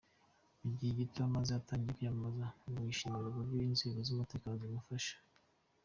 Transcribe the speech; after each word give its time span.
Mu 0.63 0.69
gihe 0.77 0.91
gito 0.99 1.19
amaze 1.27 1.51
atangiye 1.55 1.93
kwiyamamaza 1.95 2.47
ngo 2.69 2.79
yishimira 2.87 3.25
uburyo 3.29 3.57
inzego 3.69 3.99
z’umutekano 4.07 4.55
zimufasha. 4.61 5.15